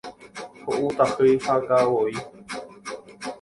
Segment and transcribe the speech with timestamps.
[0.69, 2.25] Ho'u tahýi ha ka'avo'i.